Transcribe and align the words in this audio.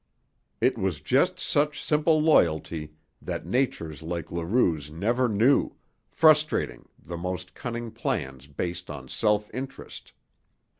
It 0.59 0.79
was 0.79 0.99
just 0.99 1.39
such 1.39 1.79
simple 1.79 2.19
loyalty 2.19 2.93
that 3.21 3.45
natures 3.45 4.01
like 4.01 4.31
Leroux's 4.31 4.89
never 4.89 5.27
knew, 5.29 5.73
frustrating 6.09 6.89
the 6.97 7.17
most 7.17 7.53
cunning 7.53 7.91
plans 7.91 8.47
based 8.47 8.89
on 8.89 9.07
self 9.09 9.51
interest. 9.53 10.13